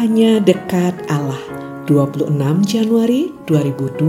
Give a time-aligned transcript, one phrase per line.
[0.00, 1.36] hanya dekat Allah.
[1.84, 2.32] 26
[2.64, 4.00] Januari 2022.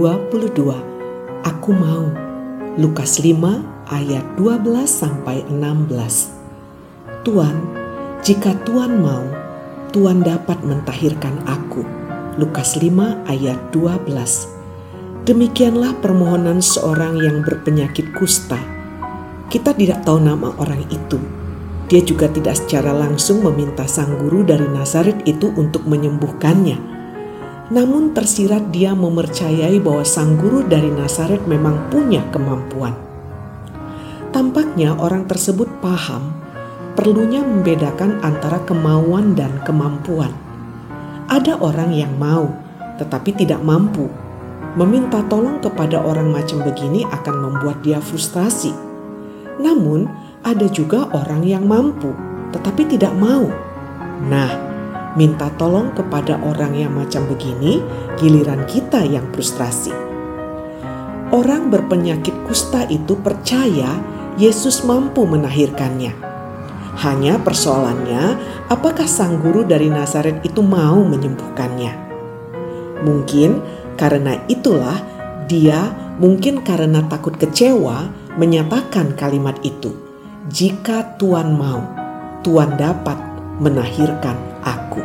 [1.44, 2.08] Aku mau.
[2.80, 3.36] Lukas 5
[3.92, 7.28] ayat 12 sampai 16.
[7.28, 7.56] Tuhan,
[8.24, 9.28] jika Tuhan mau,
[9.92, 11.84] Tuhan dapat mentahirkan aku.
[12.40, 14.48] Lukas 5 ayat 12.
[15.28, 18.64] Demikianlah permohonan seorang yang berpenyakit kusta.
[19.52, 21.41] Kita tidak tahu nama orang itu
[21.92, 26.80] dia juga tidak secara langsung meminta sang guru dari Nazaret itu untuk menyembuhkannya.
[27.68, 32.96] Namun tersirat dia mempercayai bahwa sang guru dari Nazaret memang punya kemampuan.
[34.32, 36.32] Tampaknya orang tersebut paham
[36.96, 40.32] perlunya membedakan antara kemauan dan kemampuan.
[41.28, 42.48] Ada orang yang mau
[43.04, 44.08] tetapi tidak mampu.
[44.80, 48.72] Meminta tolong kepada orang macam begini akan membuat dia frustasi.
[49.60, 50.08] Namun,
[50.42, 53.48] ada juga orang yang mampu tetapi tidak mau.
[54.28, 54.52] Nah,
[55.16, 57.80] minta tolong kepada orang yang macam begini,
[58.20, 59.96] giliran kita yang frustrasi.
[61.32, 63.96] Orang berpenyakit kusta itu percaya
[64.36, 66.12] Yesus mampu menahirkannya.
[67.00, 68.36] Hanya persoalannya,
[68.68, 72.12] apakah sang guru dari Nazaret itu mau menyembuhkannya?
[73.08, 73.64] Mungkin
[73.96, 75.00] karena itulah
[75.48, 80.11] dia mungkin karena takut kecewa menyatakan kalimat itu
[80.50, 81.86] jika Tuhan mau,
[82.42, 83.14] Tuhan dapat
[83.62, 84.34] menahirkan
[84.66, 84.98] aku.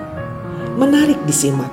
[0.81, 1.69] Menarik disimak,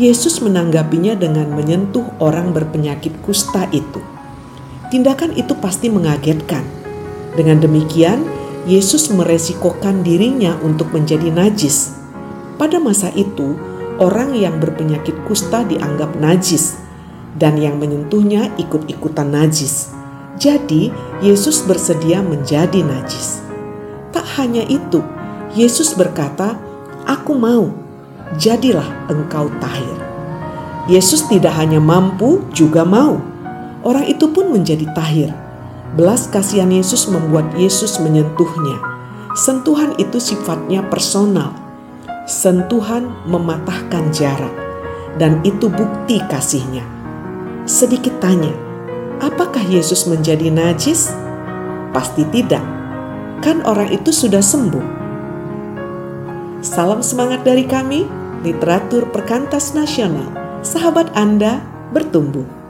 [0.00, 4.00] Yesus menanggapinya dengan menyentuh orang berpenyakit kusta itu.
[4.88, 6.64] Tindakan itu pasti mengagetkan.
[7.36, 8.24] Dengan demikian,
[8.64, 11.92] Yesus meresikokan dirinya untuk menjadi najis.
[12.56, 13.52] Pada masa itu,
[14.00, 16.80] orang yang berpenyakit kusta dianggap najis,
[17.36, 19.93] dan yang menyentuhnya ikut-ikutan najis.
[20.34, 20.90] Jadi,
[21.22, 23.42] Yesus bersedia menjadi najis.
[24.10, 25.02] Tak hanya itu,
[25.54, 26.58] Yesus berkata,
[27.06, 27.70] "Aku mau,
[28.34, 29.94] jadilah engkau tahir."
[30.90, 33.16] Yesus tidak hanya mampu, juga mau.
[33.86, 35.30] Orang itu pun menjadi tahir.
[35.94, 38.82] Belas kasihan Yesus membuat Yesus menyentuhnya.
[39.38, 41.54] Sentuhan itu sifatnya personal.
[42.24, 44.52] Sentuhan mematahkan jarak,
[45.20, 46.82] dan itu bukti kasihnya.
[47.68, 48.52] Sedikit tanya,
[49.22, 51.14] Apakah Yesus menjadi najis?
[51.94, 52.62] Pasti tidak.
[53.44, 54.86] Kan orang itu sudah sembuh.
[56.64, 58.08] Salam semangat dari kami,
[58.42, 60.26] literatur perkantas nasional.
[60.64, 61.60] Sahabat Anda
[61.92, 62.63] bertumbuh.